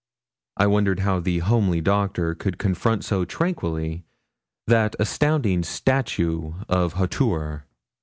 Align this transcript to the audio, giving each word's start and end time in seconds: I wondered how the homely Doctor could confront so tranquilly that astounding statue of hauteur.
I 0.57 0.65
wondered 0.65 1.01
how 1.01 1.19
the 1.19 1.37
homely 1.37 1.79
Doctor 1.79 2.33
could 2.33 2.57
confront 2.57 3.05
so 3.05 3.23
tranquilly 3.23 4.03
that 4.65 4.95
astounding 4.97 5.61
statue 5.61 6.53
of 6.67 6.93
hauteur. 6.93 7.65